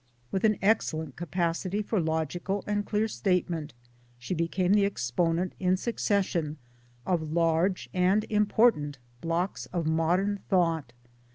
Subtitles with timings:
[0.31, 3.75] With an excellent capacity for logical and clear statement
[4.17, 6.57] she became thje exponent in succession
[7.05, 10.91] of large and important blocks of modern thought.